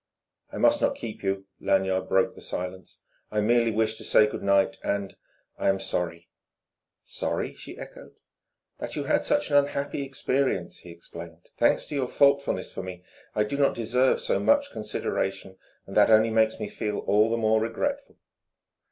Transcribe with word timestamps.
"I 0.51 0.57
must 0.57 0.81
not 0.81 0.95
keep 0.95 1.21
you," 1.21 1.45
Lanyard 1.59 2.09
broke 2.09 2.33
the 2.33 2.41
silence. 2.41 3.01
"I 3.29 3.39
merely 3.39 3.69
wished 3.69 3.99
to 3.99 4.03
say 4.03 4.25
good 4.25 4.41
night 4.41 4.79
and... 4.83 5.15
I 5.59 5.69
am 5.69 5.79
sorry." 5.79 6.27
"Sorry?" 7.03 7.53
she 7.53 7.77
echoed. 7.77 8.15
"That 8.79 8.95
you 8.95 9.03
had 9.03 9.23
such 9.23 9.51
an 9.51 9.57
unhappy 9.57 10.01
experience," 10.03 10.79
he 10.79 10.89
explained 10.89 11.45
"thanks 11.55 11.85
to 11.85 11.95
your 11.95 12.07
thoughtfulness 12.07 12.73
for 12.73 12.81
me. 12.81 13.03
I 13.35 13.43
do 13.43 13.59
not 13.59 13.75
deserve 13.75 14.19
so 14.19 14.39
much 14.39 14.71
consideration; 14.71 15.59
and 15.85 15.95
that 15.95 16.09
only 16.09 16.31
makes 16.31 16.59
me 16.59 16.67
feel 16.67 16.97
all 16.97 17.29
the 17.29 17.37
more 17.37 17.61
regretful." 17.61 18.17